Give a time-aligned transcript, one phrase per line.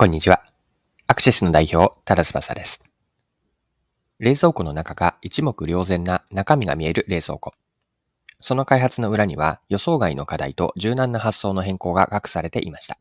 [0.00, 0.44] こんにちは。
[1.08, 2.84] アクシスの代表、ただ翼です。
[4.20, 7.52] 冷蔵庫の中が一目瞭然な中身が見える冷蔵庫。
[8.40, 12.96] その開発の裏には予想外の課題と柔軟な発想の変更が隠されていました。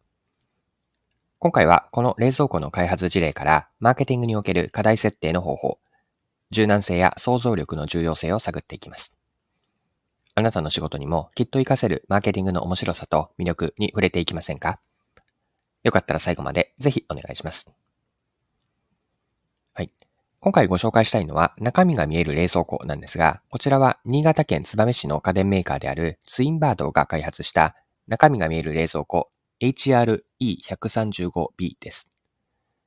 [1.37, 5.77] 今回はこの冷蔵庫の開発事例からマーケティングにおける課題設定の方法、
[6.49, 9.15] 柔軟性や想像力の重要性を探っていきます。
[10.33, 14.79] あなたの仕事にもきっと活かせるマーケティングの面白さと魅力に触れていきませんか？
[15.87, 17.65] よかったら最後までぜひお願いします。
[19.73, 19.91] はい。
[20.41, 29.29] 今回ご紹介したいのは中身が見える冷蔵庫なんですが、こちらは新潟県燕市の家電メーカーであるツインバードが開発した中身が見える冷蔵庫
[29.61, 32.11] HRE135B です。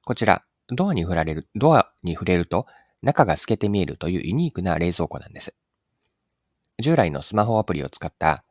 [0.05, 2.67] こちら、ドアに触られる、ドアに触れると
[3.03, 5.55] 中が透けて見えるというユニークな冷蔵庫なんです。
[6.81, 8.45] 従来のスマホアプリを使った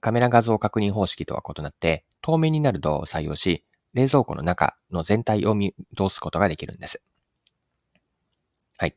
[0.00, 3.64] カメラ画像確認方式とは異なって透明になるドアを採用し、
[3.96, 7.02] 冷蔵庫の中の全体を見通すことができるんです。
[8.76, 8.94] はい。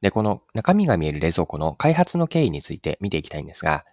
[0.00, 3.84] で、この中身が見える冷蔵庫の開発の経緯について見ていきたいんですが、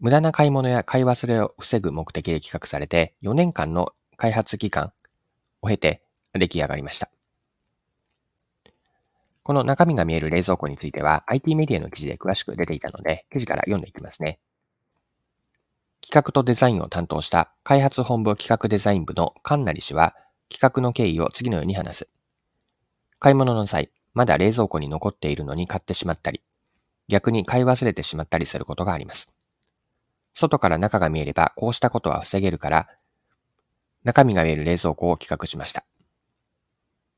[0.00, 4.94] 無駄な買い物や買い忘れを防ぐ目的で企画されて4年間の開発期間
[5.60, 7.10] を経て出来上がりました。
[9.42, 14.38] この中身が見える冷蔵庫については IT メディアの記事で詳しく出ていたので、記事から読んでいきますね。
[16.14, 20.14] 企画とデザインを担当した開発本部企画デザイン部の神成氏は
[20.48, 22.08] 企画の経緯を次のように話す。
[23.18, 26.40] 買い物の際、まだ冷蔵庫に残っているのに買ってしまったり、
[27.08, 29.34] 逆に買い忘れてしまったりすることがあります。
[30.34, 32.86] 外から中が見えればこうしたことは防げるから、
[34.04, 35.84] 中身が見える冷蔵庫を企画しました。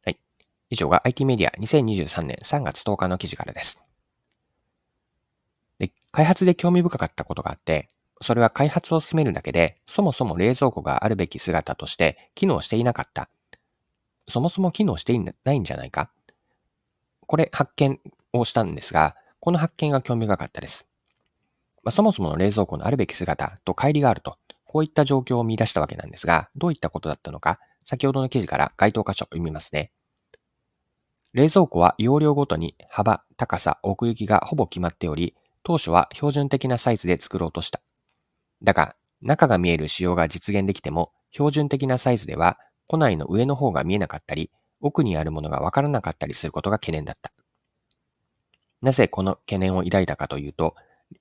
[0.07, 0.19] はい。
[0.71, 3.83] 以上が IT メディア2023年3月10日の記事からです。
[5.79, 13.29] で開発で興味深かったことがあって、それは開発を進めるだけで、そもそも冷蔵庫があるべき姿として機能していなかった。
[14.29, 16.11] そもそも機能していないんじゃないか？
[17.27, 18.01] これ発見
[18.33, 20.87] をしたんですが、この発見が興味深かったです。
[21.83, 29.93] まあ、そもそもの冷蔵庫のあるべき姿と乖離があると、こういった状況を見出したわけなんですが、どういったことだったのか、先ほどの記事から該当箇所を読みますね。
[31.33, 37.81] 冷蔵庫は容量ごとに幅、高さ、奥行きがほぼ決まっており、当初は標準的なサイズで作ろうとした。
[38.63, 44.51] だが、中が見える仕様が実現できても、標準的なサイズでは、庫内の上の方が見えなかったり、
[44.81, 47.33] 奥にあるものがわからなかったりすることが懸念だった。
[48.83, 50.75] なぜこの懸念を抱いたかというと、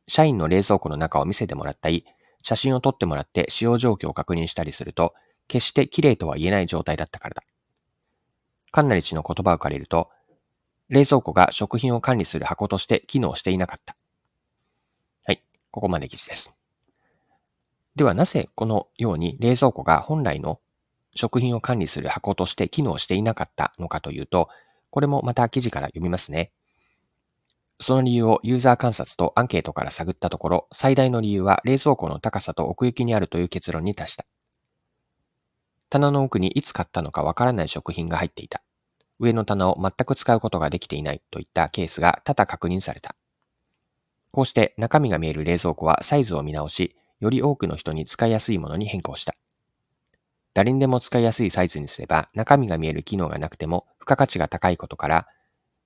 [0.07, 2.05] 社員の冷蔵庫の中を見せてもらったり、
[2.43, 5.13] 写真を撮ってもらって使用状況を確認したりすると、
[5.47, 7.43] 決して綺麗とは言えない状態だったからだ。
[8.71, 10.09] カンナリチの言葉を借りると、
[10.89, 13.95] 冷蔵庫が食品を管理する箱として機能していなかった。
[15.25, 16.54] はい、ここまで記事です。
[17.95, 20.59] ではなぜこのように冷蔵庫が本来の
[21.15, 24.49] 食品を管理する箱として機能していなかったのかというと、
[24.89, 26.51] これもまた記事から読みますね。
[27.79, 34.25] その理由をユーザー観察とアンケートから探ったところ、最大の理由は冷蔵庫の高さと奥行きにあるという結論に達した。
[35.89, 38.61] 棚の奥にいつ買ったのかわからない食品が入っていた。
[39.19, 43.15] 上の棚を全く使うことができていないといったケースが多々確認された。
[44.33, 49.33] こうして中身が見える冷蔵庫はサイズを見直し、より多くの人に使いやすいものに変更した。
[50.53, 55.27] 誰にでも使いやすいサイズにすれば中身が見える機能がなくても付加価値が高いことから、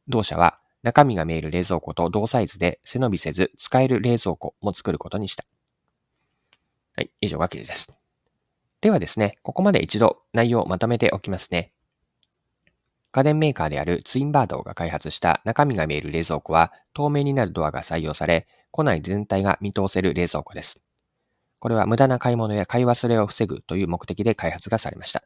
[0.07, 5.43] 同社は中身が見える冷蔵庫と同サイズで背伸びせず使える冷蔵庫も作ることにした。
[6.95, 7.87] はい、以上が記事です。
[8.81, 11.71] ではですね、ここまで一度内容をまとめておきますね。
[13.11, 20.81] 家電メーカーであるツインバードが開発した中身が見える冷蔵庫は透明になるドアが採用され、庫内全体が見通せる冷蔵庫です。
[21.59, 25.23] これは無駄な買い物や買い忘れを防ぐという目的で開発がされました。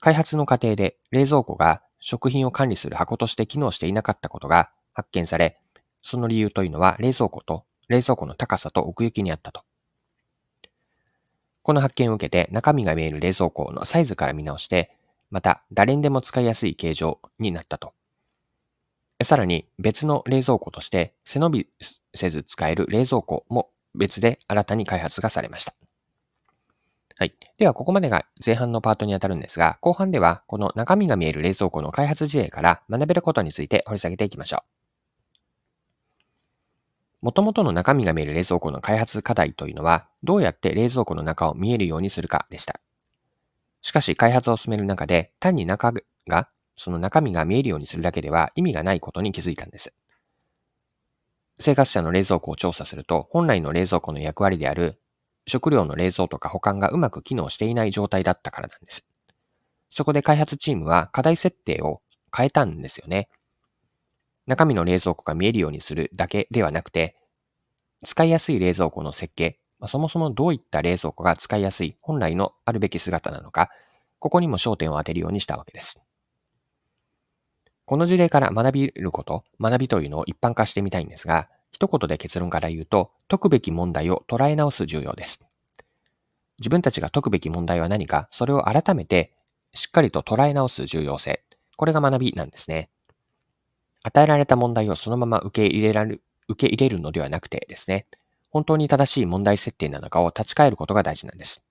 [0.00, 5.58] 開発の過程で冷蔵庫が食品を管理する箱として機能していなかったことが発見され、
[6.02, 9.62] その理由というのは冷蔵庫と冷蔵庫の高さと奥行きにあったと。
[11.62, 14.96] この発見を受けて中身が見える冷蔵庫のサイズから見直して、
[15.30, 17.92] また誰にでも使いやすい形状になったと。
[19.22, 21.68] さらに別の冷蔵庫として背伸び
[22.14, 25.74] せず使える冷蔵庫も別で新たに開発がされました。
[27.18, 27.34] はい。
[27.56, 34.76] では、ここまでが前半のパートにあたるんですが、後半では、この中身が見える冷蔵庫の開発事例から学べることについて掘り下げていきましょう。
[37.22, 42.80] 元々の中身が見える冷蔵庫の開発課題というのは、どうやって冷蔵庫の中を見えるようにするかでした。
[43.80, 45.94] しかし、開発を進める中で、単に中
[46.28, 49.94] が、その中身が見えるようにするだけでは意味がないことに気づいたんです。
[51.66, 55.00] 生活者の冷蔵庫を調査すると、本来の冷蔵庫の役割である
[55.48, 59.08] 食料の冷蔵とか保管がうまく機能していない状態だったからなんです。
[59.88, 62.02] そこで開発チームは課題設定を
[62.32, 63.28] 変えたんですよね。
[64.46, 67.16] 中身の冷蔵庫が見えるようにするだけではなくて、
[68.04, 73.70] 使いやすい冷蔵庫の設計、そもそもどういった冷蔵庫が使いやすい本来のあるべき姿なのか、
[74.20, 76.00] ここにも焦点を当てるようにしたわけです。
[77.86, 85.46] この事例から学びること、学びというのを一般化してみたいんですが、一言で結論から言うと、解くべき問題を捉え直す重要です。
[86.58, 89.34] 自分たちが解くべき問題は何か、それを改めて
[89.74, 91.44] しっかりと捉え直す重要性。
[91.76, 92.88] これが学びなんですね。
[94.04, 98.06] 与えられた問題をそのまま受け入れられる、受け入れるのではなくてですね、
[98.48, 101.62] 本当に正しい問題設定なのかを立ち返ることが大事なんです。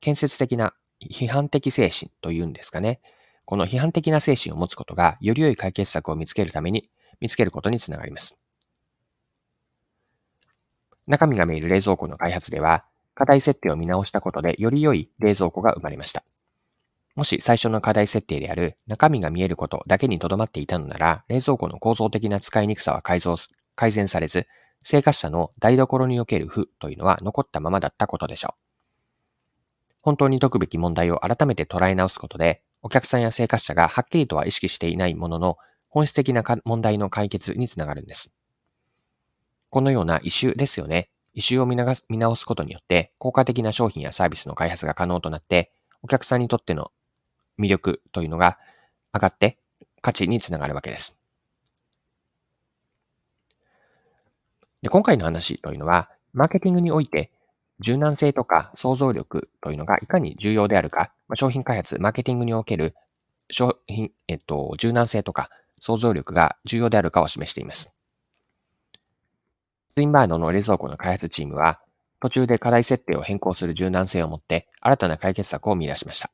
[0.00, 0.72] 建設的な
[1.02, 3.02] 批判的精神というんですかね。
[3.44, 6.88] この批判的な精神を持つことが、より良い解決策を見つけるために、
[7.20, 8.38] 見つけることにつながります。
[11.06, 12.84] 中身が見える冷蔵庫の開発では、
[13.14, 16.22] 課題設定を見直したことで、より良い冷蔵庫が生まれました。
[17.16, 23.36] もし最初の課題設定である中身が見えることだけにとどまっていたのなら、冷蔵庫の構造的な使いにくさは改造
[23.74, 24.46] 改善されず、
[24.84, 28.68] 生活者の台所における負というのは残ったままだったことでしょう。
[30.02, 35.56] 本当に解くべき問題を改めて捉え直すことで、お客さんや生活者がはっきりとは意識していないものの、
[35.88, 38.32] 本質的な問題の解決につながるんです。
[39.70, 41.10] このような異臭ですよね。
[41.34, 46.90] 異臭を見直すことによって、効果的な商品やサービスの開発が可能となって、お客さんにとっての
[47.58, 48.58] 魅力というのが
[49.12, 49.58] 上がって
[50.00, 51.18] 価値につながるわけです。
[54.82, 57.30] で今回の話というのは、マーケティングにおいて
[57.80, 62.94] 柔軟性とか想像力というのがいかに重要であるか、商品開発、マーケティングにおける
[63.50, 65.50] 商品、えっと、柔軟性とか
[65.80, 67.92] 想像力が重要であるかを示しています。
[69.96, 71.80] ツインバードの冷蔵庫の開発チームは、
[72.20, 76.30] 途中で課題設定を変更する柔軟性を持って新たな解決策を見出しました。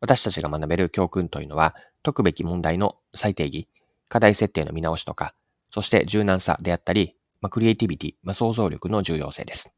[0.00, 3.68] 私たちが学べる教訓というのは、解くべき問題の再定義、
[4.08, 5.34] 課題設定の見直しとか、
[5.70, 9.74] そして柔軟さであったり、まあ、クリエイティビティ、まあ、想像力の重要性です。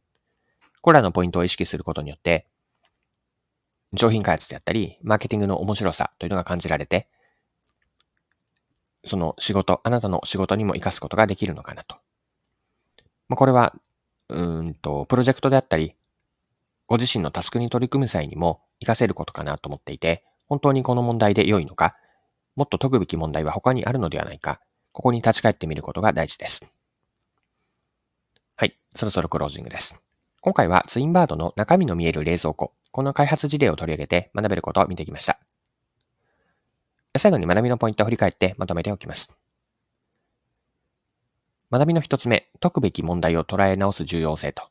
[0.81, 2.47] これらのポイントを意識することによって、
[3.97, 7.09] 商品開発であったり、マーケティングの面白さというのが感じられて、
[9.05, 11.97] その仕事、あなたの仕事にも活かすことができるのかなと。
[13.29, 13.75] まあ、これは、
[14.29, 15.95] うんと、プロジェクトであったり、
[16.87, 21.97] ご自身のタスクに取り組む際にも活かせることかなと思っていて、本当にこの問題で良いのか、
[22.57, 24.61] もっと解くべき問題は他にあるのではないか、
[24.93, 26.75] ここに立ち返ってみることが大事です。
[28.57, 30.01] はい、そろそろクロージングです。
[30.41, 35.41] 今回はツインバードの中身の見える冷蔵庫、この開発事例を取り上げて学べることを見てきました。
[37.17, 39.37] 最後に学びのポイントを振り返ってまとめておきます。
[41.71, 44.69] 学びの一つ目、解くべき問題を捉え直す重要性と。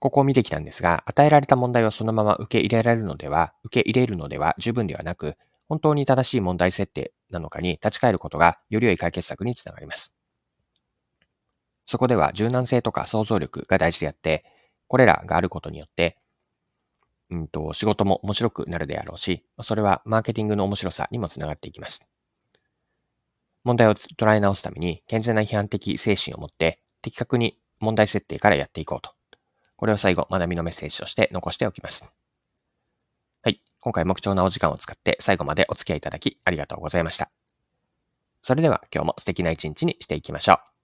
[0.00, 5.36] ここを見てきたんですが、与えられた問題をそのまま受け入れられるのでは、受け入れるのでは十分ではなく、
[5.68, 10.14] 本当に正しい問題設定なのかに立ち返ることがより良い解決策につながります。
[11.84, 14.44] そこでは柔軟性とか想像力が大事であって、
[14.88, 16.16] これらがあることによって、
[17.30, 22.06] うんと、仕事も面白くなるであろうし、それはマーケティングの面白さにもつながっていきます。
[23.64, 29.12] 問題を捉え直すために健全な批判的精神を持って的確に問題設定からやっていこうと。
[29.76, 32.10] これを最後学びのメッセージとして残しておきます。
[33.42, 33.60] はい。
[33.80, 37.30] 今回も貴重なお時間を使って最後までお付き合いいただきありがとうございました。
[38.42, 40.77] それでは今日も素敵な一日にしていきましょう。